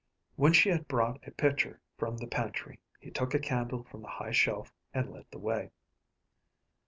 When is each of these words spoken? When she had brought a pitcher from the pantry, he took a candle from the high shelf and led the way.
When 0.35 0.51
she 0.51 0.69
had 0.69 0.87
brought 0.87 1.27
a 1.27 1.31
pitcher 1.31 1.79
from 1.95 2.17
the 2.17 2.25
pantry, 2.25 2.79
he 2.99 3.11
took 3.11 3.35
a 3.35 3.39
candle 3.39 3.83
from 3.83 4.01
the 4.01 4.07
high 4.07 4.31
shelf 4.31 4.73
and 4.95 5.11
led 5.11 5.27
the 5.29 5.37
way. 5.37 5.69